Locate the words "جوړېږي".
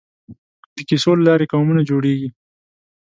1.89-2.29